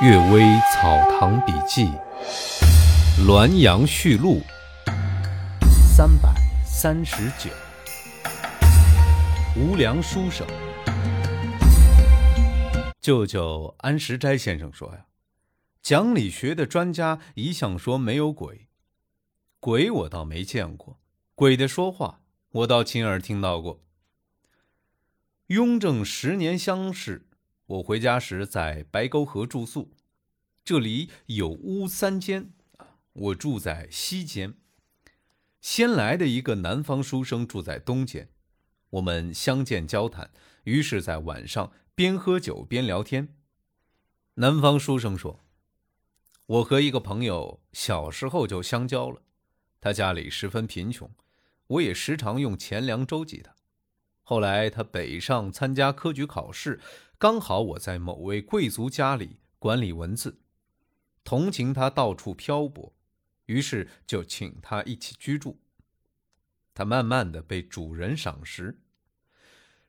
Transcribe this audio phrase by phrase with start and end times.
[0.04, 0.44] 《岳微
[0.74, 1.86] 草堂笔记》
[3.24, 4.42] 《滦阳序录》
[5.70, 6.34] 三百
[6.66, 7.48] 三十九，
[9.56, 10.46] 无良书生。
[13.00, 15.06] 舅舅安石斋先生说呀，
[15.80, 18.68] 讲理学的专家一向说没有鬼，
[19.58, 21.00] 鬼我倒没见过，
[21.34, 22.20] 鬼的说话
[22.50, 23.80] 我倒亲耳听到过。
[25.46, 27.25] 雍正十年乡试。
[27.66, 29.90] 我回家时在白沟河住宿，
[30.64, 32.52] 这里有屋三间，
[33.12, 34.54] 我住在西间。
[35.60, 38.28] 先来的一个南方书生住在东间，
[38.90, 40.30] 我们相见交谈，
[40.62, 43.34] 于是，在晚上边喝酒边聊天。
[44.34, 45.44] 南方书生说
[46.46, 49.22] ：“我和一个朋友小时候就相交了，
[49.80, 51.10] 他家里十分贫穷，
[51.66, 53.56] 我也时常用钱粮周济他。
[54.22, 56.78] 后来他北上参加科举考试。”
[57.18, 60.38] 刚好我在某位贵族家里管理文字，
[61.24, 62.94] 同情他到处漂泊，
[63.46, 65.58] 于是就请他一起居住。
[66.74, 68.78] 他慢慢的被主人赏识，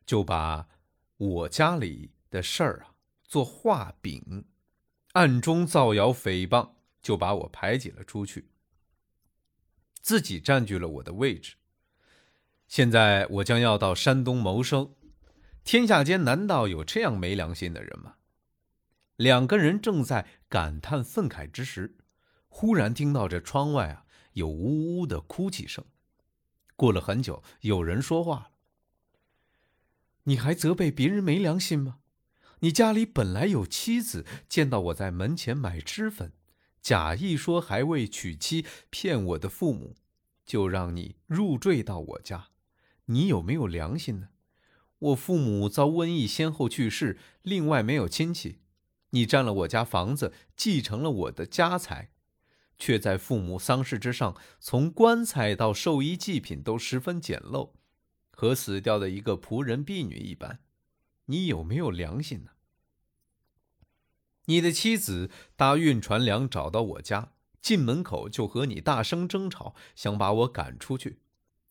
[0.05, 0.69] 就把
[1.17, 4.45] 我家里的事儿啊做画饼，
[5.11, 6.71] 暗中造谣诽谤，
[7.02, 8.47] 就把我排挤了出去，
[9.99, 11.57] 自己占据了我的位置。
[12.69, 14.93] 现在我将要到山东谋生。
[15.67, 18.15] 天下间难道有这样没良心的人吗？
[19.17, 21.97] 两个人正在感叹愤慨之时，
[22.47, 25.83] 忽然听到这窗外啊有呜呜的哭泣声。
[26.77, 28.51] 过了很久，有人说话了
[30.23, 31.97] ：“你还责备别人没良心吗？
[32.59, 36.31] 你家里本来有妻子，见到我在门前买脂粉，
[36.81, 39.97] 假意说还未娶妻，骗我的父母，
[40.45, 42.52] 就让你入赘到我家，
[43.07, 44.29] 你有没有良心呢？”
[44.99, 48.59] 我父母遭瘟疫，先后去世，另外没有亲戚。
[49.11, 52.11] 你占了我家房子，继承了我的家财，
[52.77, 57.71] 却在父母丧事之上，从棺材到寿衣祭品都十分简陋，
[58.31, 60.59] 和死掉的一个仆人婢女一般。
[61.25, 62.52] 你有没有良心呢？
[64.45, 71.19] 你的妻子搭运船粮找到我家，进门口就和你大声争吵，想把我赶出去。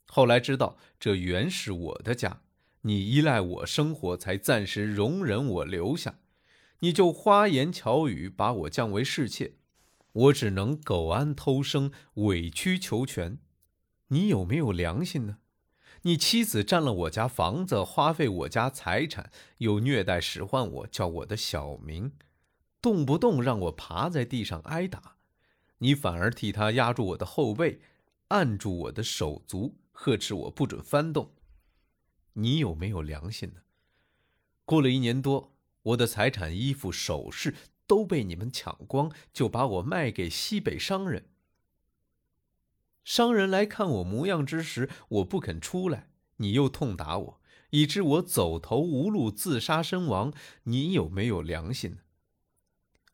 [0.06, 2.42] 后来知道这原是我的家。
[2.86, 6.20] 你依赖我生活，才暂时容忍我留下，
[6.78, 9.54] 你就花言巧语把我降为侍妾，
[10.12, 13.38] 我只能苟安偷生，委曲求全。
[14.08, 15.38] 你有没有良心呢？
[16.02, 22.12] 你妻子占了我家房子，花费我家财产，又虐待使唤我，叫我的小名，
[22.80, 25.16] 动不动让我爬在地上挨打，
[25.78, 27.80] 你反而替他压住我的后背，
[28.28, 31.32] 按住我的手足，呵斥我不准翻动。
[32.38, 33.62] 你有没有良心呢？
[34.64, 37.54] 过了一年多，我的财产、衣服、首饰
[37.86, 41.30] 都被你们抢光，就把我卖给西北商人。
[43.04, 50.32] 商人来看我模样之时，我不肯出来，你又痛打我，以致我走投无路，自杀身亡。
[50.64, 51.98] 你有没有良心呢？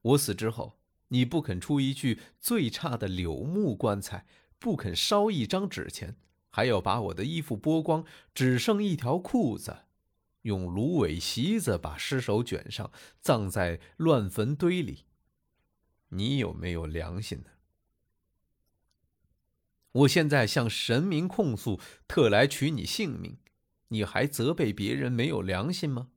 [0.01, 0.79] 我死之后，
[1.09, 4.27] 你不肯出一具最差的柳木棺材，
[4.59, 6.17] 不肯烧一张纸钱。
[6.55, 8.05] 还要把我的衣服剥光，
[8.35, 9.87] 只剩一条裤子，
[10.43, 15.07] 用芦苇席子把尸首卷上，葬在乱坟堆里。
[16.11, 17.47] 你有没有良心呢？
[19.93, 23.39] 我现在向神明控诉，特来取你性命，
[23.89, 26.09] 你还责备别人没有良心吗？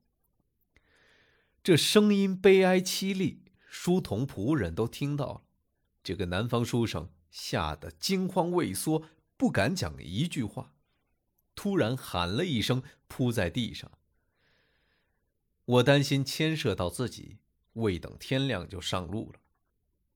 [1.64, 5.42] 这声音悲哀凄厉，书童仆人都听到了。
[6.04, 9.04] 这个南方书生吓得惊慌畏缩。
[9.38, 10.74] 不敢讲一句话，
[11.56, 13.92] 突然喊了一声，扑在地上。
[15.66, 17.40] 我担心牵涉到自己，
[17.74, 19.40] 未等天亮就上路了。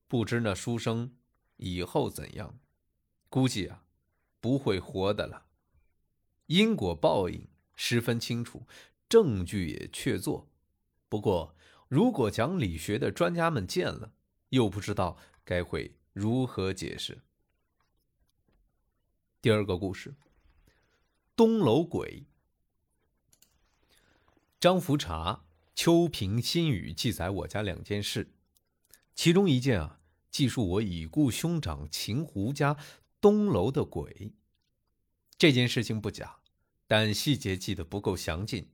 [0.08, 1.16] 不知那书生
[1.56, 2.58] 以后怎样？
[3.28, 3.84] 估计啊，
[4.40, 5.46] 不会活的了。
[6.46, 8.66] 因果报应十分清楚，
[9.08, 10.46] 证据也确凿。
[11.08, 11.54] 不过，
[11.88, 14.12] 如果讲理学的专家们见了，
[14.48, 17.22] 又不知道该会如何解释。
[19.42, 20.14] 第二个故事，
[21.34, 22.26] 东楼鬼。
[24.60, 25.32] 张福茶
[25.74, 28.34] 《秋平新语》记载我家两件事，
[29.14, 30.00] 其中一件啊，
[30.30, 32.76] 记述我已故兄长秦胡家
[33.18, 34.34] 东楼的鬼。
[35.38, 36.40] 这件事情不假，
[36.86, 38.68] 但细节记得不够详尽。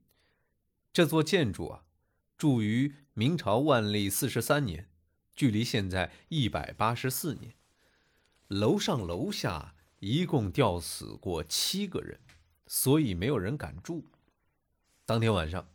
[0.91, 1.85] 这座建筑啊，
[2.37, 4.89] 筑于明朝万历四十三年，
[5.33, 7.55] 距离现在一百八十四年。
[8.49, 9.75] 楼上楼下。
[9.99, 12.19] 一共吊死过七个人，
[12.67, 14.05] 所以没有人敢住。
[15.05, 15.69] 当天晚上，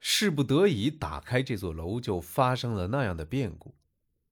[0.00, 3.74] 事不得已打开这座楼，就发生了那样的变故。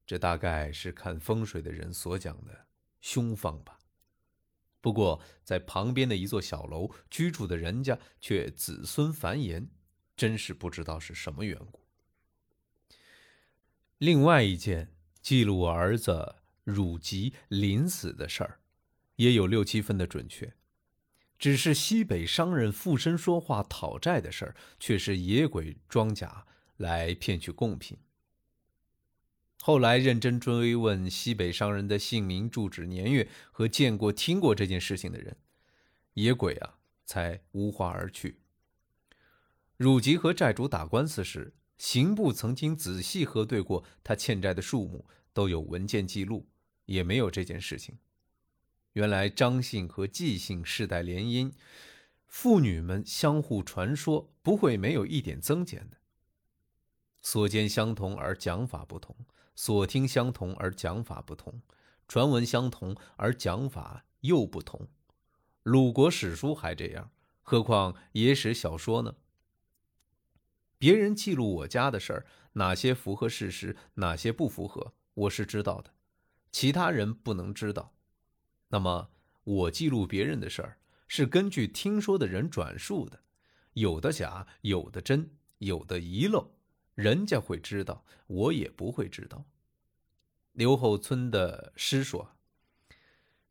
[0.07, 2.67] 这大概是看风水的人所讲的
[3.01, 3.79] 凶方吧。
[4.81, 9.69] 不过，在旁边的一座小楼居住的人家却子孙繁衍，
[10.17, 11.81] 真是不知道是什么缘故。
[13.99, 18.59] 另外一件记录我儿子汝吉临死的事儿，
[19.21, 20.55] 也有六七分的准确。
[21.39, 26.47] 只是西北商人附身说话讨债的事儿，却是野鬼装假
[26.79, 27.99] 来骗取贡品。
[29.61, 35.37] 后来认真追问西北商人的姓名、住址、年月和见过、听过这件事情的人，
[36.15, 38.41] 野鬼啊，才无话而去。
[39.77, 46.49] 汝吉和债主打官司时，刑部曾经仔细核对过他欠债的数目，都有文件记录，
[46.87, 47.99] 也没有这件事情。
[48.95, 51.53] 原来张姓和季姓世代联姻，
[52.27, 55.99] 妇女们相互传说，不会没有一点增减的。
[57.23, 59.15] 所见相同而讲法不同，
[59.55, 61.63] 所听相同而讲法不同，
[62.09, 64.89] 传闻相同而讲法又不同。
[65.63, 69.15] 鲁国史书还这样，何况野史小说呢？
[70.79, 75.93] 别人记录我家的事儿，哪些符合事实，哪些不符合，我是知道的，
[76.51, 77.95] 其他人不能知道。
[78.73, 79.11] 那么，
[79.45, 83.21] 我记录别人的事儿，是根据听说的人转述的，
[83.75, 86.53] 有的假，有的真，有的遗漏，
[86.95, 89.45] 人家会知道，我也不会知道。
[90.53, 92.37] 刘后村的诗说：“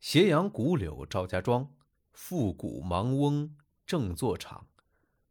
[0.00, 1.74] 斜阳古柳赵家庄，
[2.12, 3.56] 复古盲翁
[3.86, 4.68] 正坐场，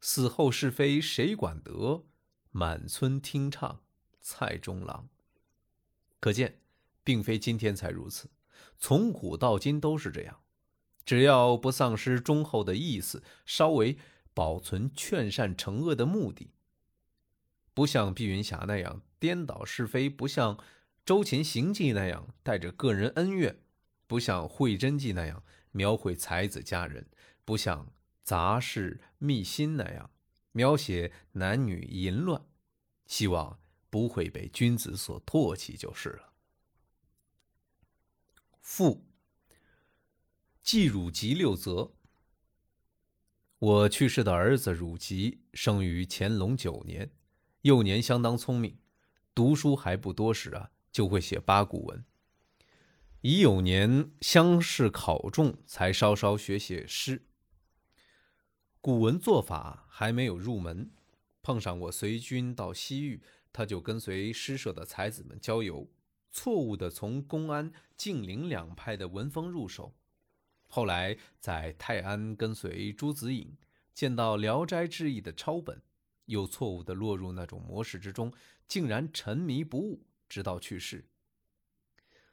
[0.00, 2.04] 死后是非谁管得？
[2.52, 3.82] 满村听唱
[4.20, 5.08] 蔡中郎。”
[6.20, 6.60] 可见，
[7.02, 8.30] 并非今天才如此。
[8.80, 10.40] 从古到今都是这样，
[11.04, 13.98] 只要不丧失忠厚的意思，稍微
[14.32, 16.50] 保存劝善惩恶的目的，
[17.74, 20.58] 不像碧云霞那样颠倒是非，不像
[21.04, 23.58] 周秦行记那样带着个人恩怨，
[24.06, 25.42] 不像惠贞记那样
[25.72, 27.06] 描绘才子佳人，
[27.44, 27.92] 不像
[28.22, 30.10] 杂事秘辛那样
[30.52, 32.40] 描写男女淫乱，
[33.06, 33.58] 希望
[33.90, 36.29] 不会被君子所唾弃就是了。
[38.60, 39.06] 父
[40.62, 41.92] 季汝吉六则。
[43.58, 47.10] 我去世的儿子汝吉生于乾隆九年，
[47.62, 48.78] 幼年相当聪明，
[49.34, 52.04] 读书还不多时啊，就会写八股文。
[53.22, 57.26] 乙酉年乡试考中，才稍稍学写诗。
[58.80, 60.90] 古文做法还没有入门，
[61.42, 63.22] 碰上我随军到西域，
[63.52, 65.90] 他就跟随诗社的才子们郊游。
[66.30, 69.94] 错误的从公安、晋陵两派的文风入手，
[70.66, 73.56] 后来在泰安跟随朱子颖，
[73.92, 75.82] 见到《聊斋志异》的抄本，
[76.26, 78.32] 又错误的落入那种模式之中，
[78.68, 81.04] 竟然沉迷不悟，直到去世。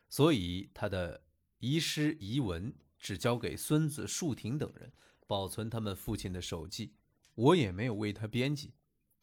[0.08, 1.24] 所以他的
[1.58, 4.94] 遗诗遗文只交给孙子树庭等人
[5.26, 6.94] 保存他们父亲的手记，
[7.34, 8.76] 我也没有为他编辑，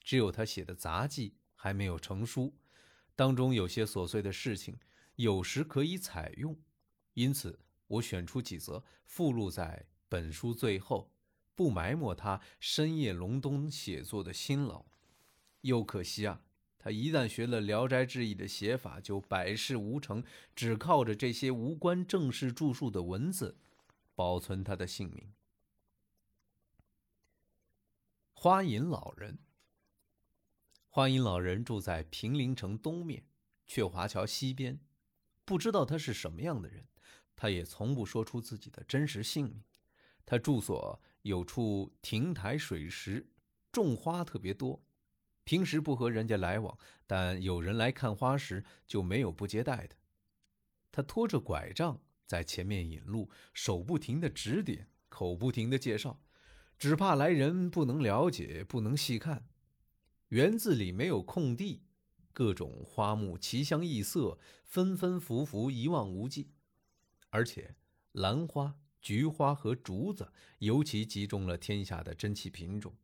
[0.03, 2.55] 只有他写的杂记还没有成书。
[3.17, 4.77] 当中有些琐碎的事情，
[5.17, 6.57] 有时可以采用，
[7.13, 11.13] 因此我选出几则附录在本书最后，
[11.55, 14.85] 不埋没他深夜隆冬写作的辛劳。
[15.61, 16.43] 又可惜啊，
[16.77, 20.25] 他一旦学了《聊斋志异》的写法，就百事无成，
[20.57, 23.57] 只靠着这些无关正式著述的文字，
[24.15, 25.33] 保存他的性命。
[28.33, 29.39] 花隐老人。
[30.95, 33.25] 花阴老人住在平陵城东面，
[33.67, 34.79] 鹊华桥西边。
[35.45, 36.87] 不知道他是什么样的人，
[37.35, 39.65] 他也从不说出自己的真实姓名。
[40.25, 43.27] 他住所有处亭台水石，
[43.73, 44.81] 种花特别多。
[45.43, 49.97] 平时不和人家来往，但有人来看花时，就没有不接待的。
[50.93, 56.23] 他拖着拐杖在前面引路，手不停的指点，口不停的介绍，
[56.79, 59.49] 只怕来人不能了解，不能细看。
[60.35, 61.85] 园子里没有空地，
[62.33, 66.51] 各种花木奇香异色，纷纷浮浮，一望无际。
[67.31, 67.77] 而且
[68.11, 72.97] 兰花、菊花和竹子尤其集中了天下的珍奇品种。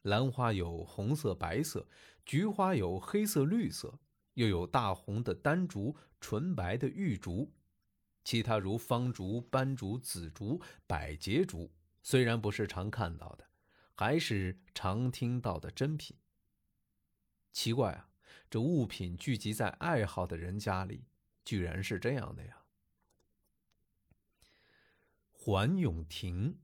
[0.00, 1.86] 兰花有红色、白色，
[2.24, 4.00] 菊花有黑色、绿色，
[4.32, 7.52] 又有大红的丹竹、纯白的玉竹。
[8.24, 11.70] 其他如方竹、斑竹、紫竹、百节竹，
[12.02, 13.44] 虽然不是常看到的，
[13.94, 16.16] 还是常听到的珍品。
[17.52, 18.08] 奇怪啊，
[18.50, 21.04] 这物品聚集在爱好的人家里，
[21.44, 22.64] 居然是这样的呀！
[25.30, 26.58] 环永亭，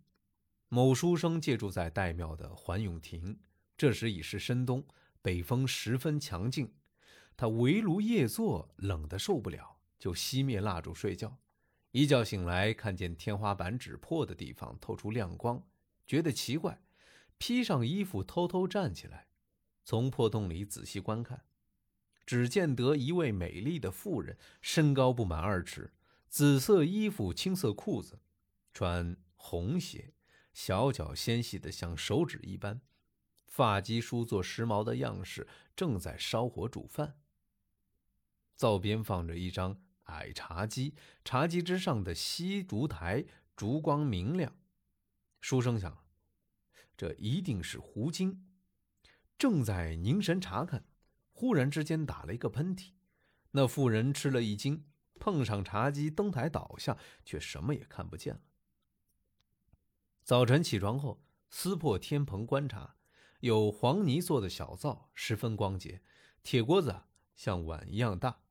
[0.68, 3.38] 某书生借住在岱庙的环永亭，
[3.76, 4.84] 这时已是深冬，
[5.22, 6.74] 北风十分强劲。
[7.36, 11.38] 他围炉夜坐，冷得受不了，就熄灭蜡烛睡觉。
[11.92, 15.64] 一觉醒来，看见天花板纸破的地方透出亮光，
[16.04, 16.82] 觉得奇怪，
[17.38, 19.27] 披上衣服偷偷站起来，
[19.88, 21.46] 从破洞里仔细观看，
[22.26, 25.94] 只见得一位美丽的妇人，身高不满二尺，
[26.28, 28.20] 紫色衣服，青色裤子，
[28.74, 30.12] 穿红鞋，
[30.52, 32.82] 小脚纤细的像手指一般，
[33.46, 37.18] 发髻梳作时髦的样式，正在烧火煮饭。
[38.56, 43.24] 灶边放着一张矮茶几，茶几之上的锡烛台
[43.56, 44.54] 烛光明亮。
[45.40, 46.04] 书生想，
[46.94, 48.44] 这一定是胡金。
[49.38, 50.84] 正在凝神查看，
[51.32, 52.90] 忽然之间打了一个喷嚏。
[53.52, 54.84] 那妇人吃了一惊，
[55.20, 58.40] 碰上茶几，登台倒下，却什么也看不见了。
[60.24, 62.96] 早晨起床后，撕破天棚观察，
[63.40, 66.02] 有黄泥做的小灶，十分光洁，
[66.42, 66.94] 铁锅子
[67.34, 68.42] 像碗一样大。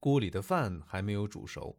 [0.00, 1.78] 锅里的饭还没有煮熟，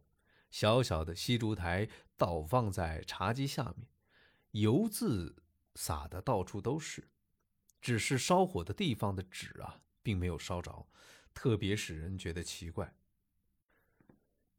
[0.50, 3.88] 小小的锡烛台倒放在茶几下面，
[4.52, 5.42] 油渍
[5.74, 7.10] 撒的到处都是，
[7.84, 10.88] 只是烧火的地方的纸啊，并没有烧着，
[11.34, 12.96] 特别使人觉得奇怪。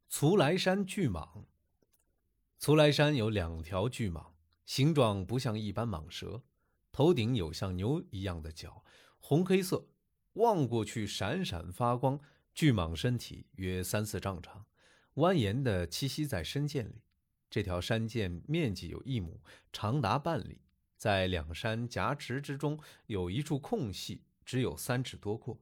[0.07, 1.45] 徂来山巨蟒，
[2.59, 4.27] 徂来山有两条巨蟒，
[4.67, 6.43] 形状不像一般蟒蛇，
[6.91, 8.85] 头顶有像牛一样的角，
[9.17, 9.87] 红黑色，
[10.33, 12.19] 望过去闪闪发光。
[12.53, 14.67] 巨蟒身体约三四丈长，
[15.15, 17.01] 蜿蜒地栖息在山涧里。
[17.49, 19.41] 这条山涧面积有一亩，
[19.73, 20.61] 长达半里。
[20.97, 25.61] 在两山夹池之中有一处空隙，只有三尺多阔。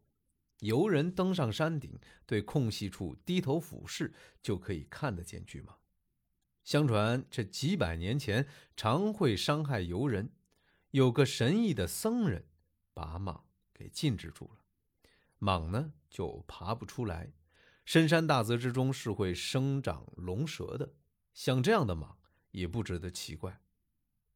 [0.59, 5.75] 游人登上山顶，对空隙处低头俯视，就可以看得见巨蟒。
[6.63, 8.47] 相传这几百年前
[8.77, 10.31] 常会伤害游人，
[10.91, 12.45] 有个神异的僧人
[12.93, 13.41] 把蟒
[13.73, 14.63] 给禁制住了。
[15.39, 17.33] 蟒呢就爬不出来，
[17.83, 20.93] 深山大泽之中是会生长龙蛇的。
[21.33, 22.15] 像这样的蟒
[22.51, 23.59] 也不值得奇怪，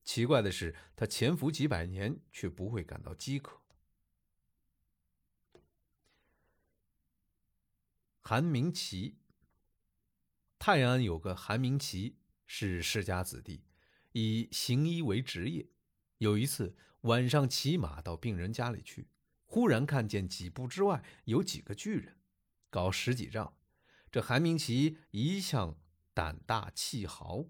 [0.07, 3.61] 奇怪的是他潜伏几百年却不会感到饥渴。
[8.21, 9.17] 韩明奇，
[10.57, 13.65] 泰安有个韩明奇是世家子弟，
[14.13, 15.67] 以行医为职业。
[16.19, 19.09] 有一次晚上骑马到病人家里去。
[19.45, 22.15] 忽然看见几步之外有几个巨人，
[22.69, 23.57] 高十几丈。
[24.09, 25.77] 这韩明奇一向
[26.13, 27.43] 胆大气豪，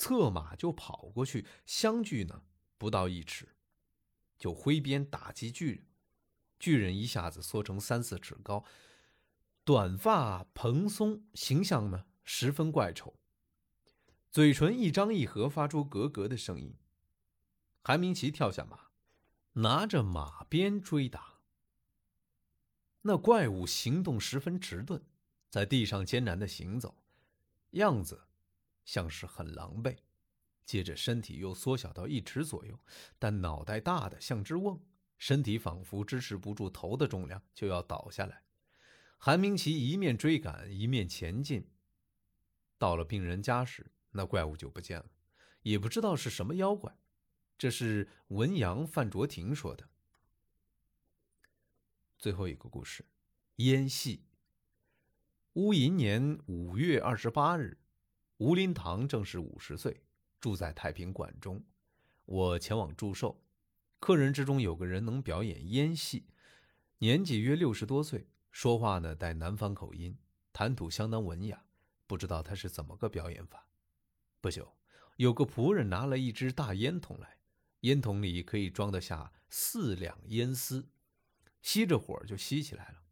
[0.00, 2.42] 策马就跑过去，相距呢
[2.78, 3.50] 不到一尺，
[4.38, 5.86] 就挥鞭打击巨人。
[6.58, 8.64] 巨人一下子缩成三四尺高，
[9.62, 13.14] 短发蓬松，形象呢十分怪丑，
[14.30, 16.74] 嘴唇一张一合，发出咯咯的声音。
[17.82, 18.88] 韩明奇跳下马。
[19.54, 21.40] 拿着马鞭追打，
[23.02, 25.02] 那怪物行动十分迟钝，
[25.50, 27.02] 在地上艰难的行走，
[27.72, 28.28] 样子
[28.84, 29.96] 像是很狼狈。
[30.64, 32.78] 接着身体又缩小到一尺左右，
[33.18, 34.80] 但脑袋大的像只瓮，
[35.18, 38.44] 身体仿佛支持不住头的重量，就要倒下来。
[39.18, 41.68] 韩明奇一面追赶，一面前进。
[42.78, 45.10] 到了病人家时，那怪物就不见了，
[45.62, 46.96] 也不知道是什么妖怪。
[47.58, 49.88] 这是文阳范卓廷说的。
[52.18, 53.04] 最后一个故事，
[53.56, 54.24] 烟戏。
[55.54, 57.76] 乌寅年五月二十八日，
[58.40, 60.02] 吴林堂正是五十岁，
[60.40, 61.62] 住在太平馆中。
[62.24, 63.44] 我前往祝寿，
[63.98, 66.24] 客人之中有个人能表演烟戏，
[66.96, 70.16] 年纪约六十多岁，说话呢带南方口音，
[70.54, 71.62] 谈吐相当文雅。
[72.06, 73.68] 不知道他是怎么个表演法。
[74.40, 74.74] 不久，
[75.16, 77.36] 有个仆人拿了一只大烟筒来。
[77.80, 80.88] 烟筒里可以装得下四两烟丝，
[81.60, 83.02] 吸着火就吸起来了。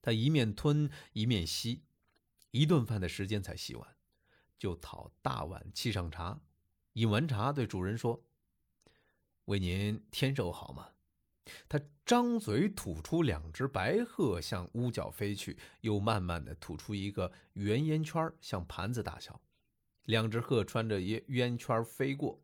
[0.00, 1.82] 他一面吞一面吸，
[2.58, 3.96] 一顿饭的时间才洗完，
[4.58, 6.40] 就讨大碗沏上茶。
[6.94, 8.20] 饮完茶，对主人说
[9.46, 10.88] ：“为您添寿好吗？”
[11.68, 19.40] 他张嘴吐出两只白鹤，向屋角飞去，又慢慢的吐出一个圆烟圈，像盘子大小。
[20.06, 22.42] 两只鹤穿着烟烟圈飞过。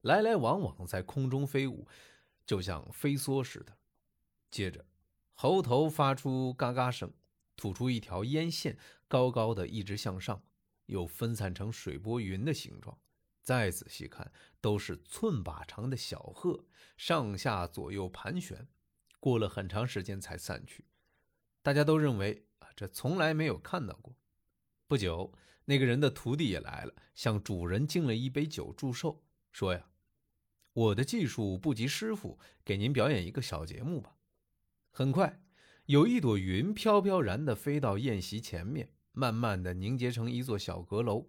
[0.00, 1.86] 来来往往在空中飞舞，
[2.44, 3.72] 就像飞梭似的。
[4.50, 4.84] 接着，
[5.34, 7.12] 猴头发出嘎嘎声，
[7.56, 10.42] 吐出一条烟线，高高的一直向上，
[10.86, 12.98] 又分散成水波云的形状。
[13.42, 18.68] 再仔细看，都是寸把长的小鹤，上下左右盘旋。
[19.18, 20.84] 过了很长时间才散去。
[21.62, 24.14] 大家都认为啊，这从来没有看到过。
[24.86, 25.32] 不久，
[25.64, 29.88] 那个人的徒弟也来了，向主人敬了一杯酒祝寿，说呀。
[30.72, 34.16] 我的技术不及师傅，给您表演一个小节目吧。
[34.90, 35.40] 很快，
[35.86, 41.28] 有一朵云飘飘然地飞到宴席前面，慢慢地凝结成一座小阁楼，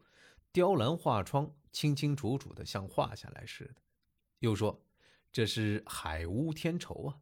[0.52, 3.76] 雕栏画窗，清清楚楚的像画下来似的。
[4.40, 4.84] 又说
[5.32, 7.20] 这是海屋天绸啊。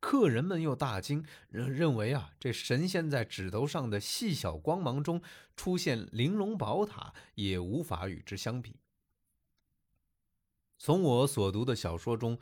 [0.00, 5.22] 客人们又大惊，认为啊，这神仙在指头上的细小光芒中
[5.54, 8.80] 出现玲珑宝塔，也无法与之相比。
[10.78, 12.36] 从我所读的小说中，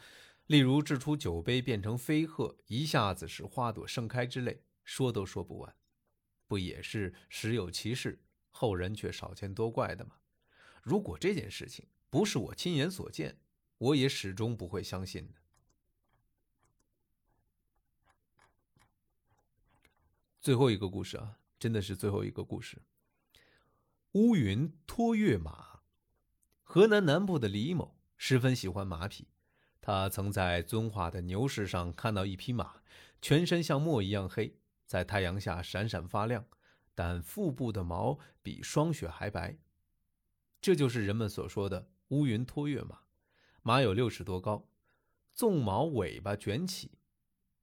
[0.50, 5.76] 例如掷出酒杯变成飞鹤，一下子使花朵盛开之类，说都说不完，
[6.49, 10.16] 不也是实有其事，后人却少见多怪的吗？
[10.83, 13.38] 如果这件事情不是我亲眼所见，
[13.78, 15.35] 我也始终不会相信的。
[20.40, 22.83] 最后一个故事啊，真的是最后一个故事。
[24.14, 25.83] 乌云托月马，
[26.64, 28.00] 河南南部的李某。
[28.16, 29.28] 十分喜欢马匹，
[29.90, 32.76] 他曾在遵化的牛市上看到一匹马，
[33.20, 34.54] 全身像墨一样黑，
[34.87, 36.47] 在太阳下闪闪发亮，
[36.94, 39.59] 但腹部的毛比霜雪还白。
[40.61, 43.00] 这就是人们所说的乌云托月马。
[43.62, 44.64] 马有六尺多高，
[45.35, 46.92] 纵毛尾巴卷起，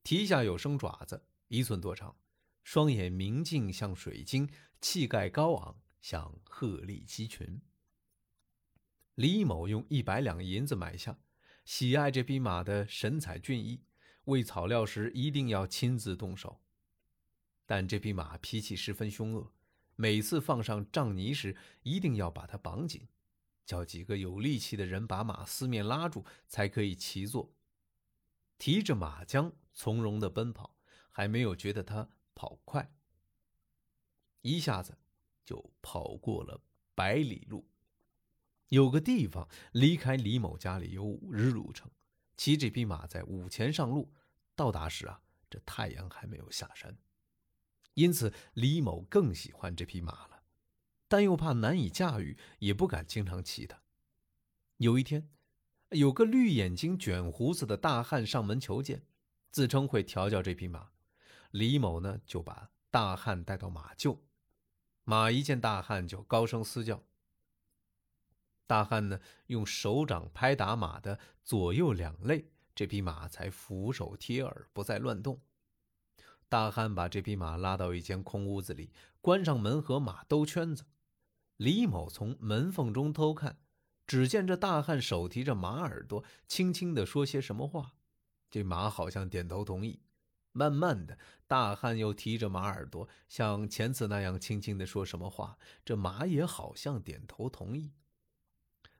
[0.03, 2.13] 蹄下有生爪子，一寸多长，
[2.61, 4.49] 双眼明净像水晶，
[4.81, 7.61] 气概高昂像鹤立鸡群。
[9.15, 11.17] 李某用一百两银子买下，
[11.67, 13.81] 喜爱这匹马的神采俊逸，
[14.23, 16.61] 喂草料时一定要亲自动手。
[17.65, 19.51] 但这匹马脾气十分凶恶，
[19.97, 23.05] 每次放上障泥时，一定要把它绑紧，
[23.65, 27.53] 叫几个有力气的人把马四面拉住，才可以骑坐。
[28.57, 30.73] 提着马缰从容的奔跑，
[31.09, 32.89] 还没有觉得它跑快，
[34.41, 34.97] 一下子
[35.43, 36.61] 就跑过了
[36.95, 37.67] 百里路。
[38.69, 41.89] 有个地方离开李某家里有五日路程，
[42.35, 44.11] 骑这匹马在午前上路，
[44.55, 46.97] 到达时啊，这太阳还没有下山，
[47.93, 50.43] 因此李某更喜欢这匹马了，
[51.07, 53.81] 但又怕难以驾驭，也不敢经常骑它。
[54.77, 55.29] 有一天，
[55.91, 59.03] 有个绿眼睛、卷胡子的大汉上门求见，
[59.49, 60.89] 自称会调教这匹马，
[61.51, 64.19] 李某呢就把大汉带到马厩，
[65.05, 67.06] 马一见大汉就高声嘶叫。
[68.67, 75.41] 大汉呢，用手掌拍打马的左右两肋，这匹马才俯首贴耳，不再乱动。
[76.49, 80.85] 大汉把这匹马拉到一间空屋子里，关上门和马兜圈子。
[81.55, 83.57] 李某从门缝中偷看，
[84.05, 87.93] 只见这大汉手提着马耳朵，轻轻地说些什么话。
[88.49, 90.01] 这马好像点头同意。
[90.51, 97.93] 慢慢的，大汉又提着马耳朵，像前次那样轻轻地说什么话，这马也好像点头同意。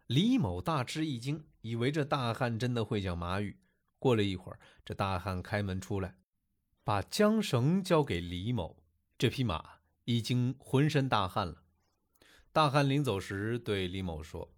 [0.08, 3.60] 李某大吃一惊，以为这大汉真的会讲马语。
[4.00, 6.16] 过了一会儿，这大汉开门出来，
[6.86, 8.82] 把缰绳交给李某。
[9.18, 11.62] 这匹马已经浑身大汗了。
[12.54, 14.56] 大汉临走时对李某说：“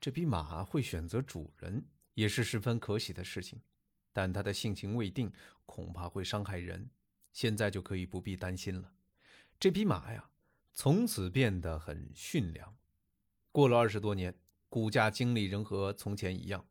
[0.00, 3.60] 这匹马会选择主人，也是十分可喜的事情。
[4.10, 5.30] 但它的性情未定，
[5.66, 6.88] 恐怕会伤害人。
[7.34, 8.90] 现在就可以不必担心了。
[9.60, 10.30] 这匹马呀，
[10.72, 12.74] 从此变得很驯良。
[13.50, 14.34] 过了二十多年。”
[14.72, 16.64] 骨架经历仍和从前一样。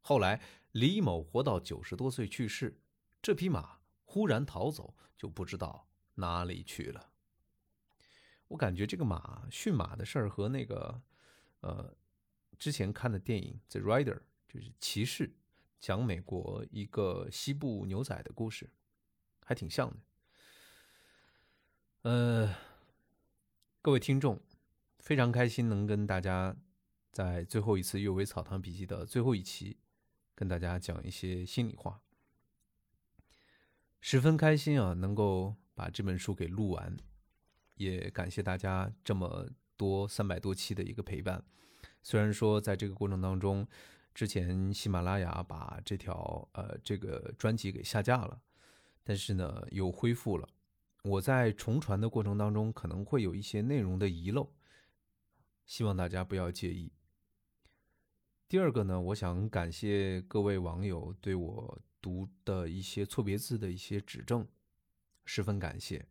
[0.00, 2.80] 后来李某活到九十多岁去世，
[3.20, 7.10] 这匹马忽然逃走，就不知道哪里去了。
[8.48, 11.02] 我感觉这个马驯马的事儿和那个，
[11.60, 11.94] 呃，
[12.58, 14.16] 之前看的电影《The Rider》
[14.48, 15.34] 就是骑士，
[15.78, 18.70] 讲美国一个西部牛仔的故事，
[19.44, 19.96] 还挺像的。
[22.10, 22.54] 呃，
[23.82, 24.40] 各位听众，
[25.00, 26.56] 非常开心能跟大家。
[27.12, 29.76] 在最后一次《阅微草堂笔记》的最后一期，
[30.34, 32.00] 跟大家讲一些心里话，
[34.00, 36.96] 十分开心啊，能够把这本书给录完，
[37.74, 41.44] 也感谢大家这么多三百多期的一个陪伴。
[42.02, 43.68] 虽然说在这个过程当中，
[44.14, 48.40] 之前喜马拉雅把这条呃这个专辑给下架了，
[49.04, 50.48] 但是呢又恢复了。
[51.04, 54.50] 我在重传的过程当中，可能会有一些内容的遗漏，
[55.66, 56.90] 希望大家不要介意。
[58.52, 64.46] 第二个呢，我想感谢各位网友对我读的一些错别字的一些指正，
[65.24, 66.06] 十分感谢。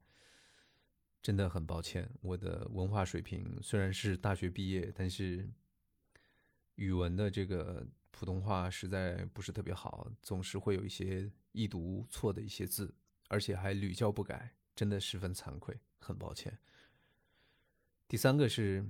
[1.21, 5.47] 真的很抱歉，我的文化水平虽然是大学毕业，但是
[6.77, 12.91] 语文的这个普通话实在不是特别好，总是会有一些易读错的一些字，
[13.27, 16.57] 而且还屡教不改，真的十分惭愧，很抱歉。
[18.07, 18.83] 第三个是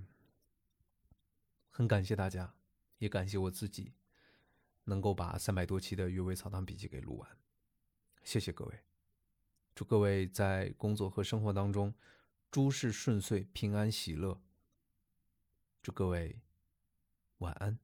[1.69, 2.55] 很感谢大家。
[3.01, 3.93] 也感谢我自己，
[4.83, 7.37] 能够把三百多期的《阅微草堂笔记》给录完。
[8.23, 8.79] 谢谢各位，
[9.73, 11.91] 祝各位在工作和生活当中
[12.51, 14.39] 诸事顺遂、平安喜乐。
[15.81, 16.39] 祝各位
[17.39, 17.79] 晚安。